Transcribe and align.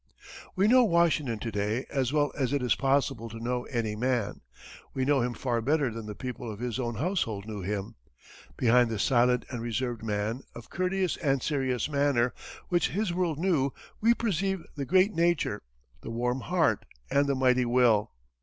We 0.55 0.67
know 0.67 0.83
Washington 0.83 1.37
to 1.37 1.51
day 1.51 1.85
as 1.91 2.11
well 2.11 2.31
as 2.35 2.53
it 2.53 2.63
is 2.63 2.73
possible 2.73 3.29
to 3.29 3.39
know 3.39 3.65
any 3.65 3.95
man. 3.95 4.41
We 4.95 5.05
know 5.05 5.21
him 5.21 5.35
far 5.35 5.61
better 5.61 5.91
than 5.91 6.07
the 6.07 6.15
people 6.15 6.51
of 6.51 6.57
his 6.59 6.79
own 6.79 6.95
household 6.95 7.45
knew 7.45 7.61
him. 7.61 7.93
Behind 8.57 8.89
the 8.89 8.97
silent 8.97 9.45
and 9.51 9.61
reserved 9.61 10.01
man, 10.01 10.41
of 10.55 10.71
courteous 10.71 11.17
and 11.17 11.43
serious 11.43 11.87
manner, 11.87 12.33
which 12.69 12.89
his 12.89 13.13
world 13.13 13.37
knew, 13.37 13.73
we 13.99 14.15
perceive 14.15 14.65
the 14.75 14.85
great 14.85 15.13
nature, 15.13 15.61
the 16.01 16.09
warm 16.09 16.39
heart 16.39 16.83
and 17.11 17.27
the 17.27 17.35
mighty 17.35 17.65
will. 17.65 18.09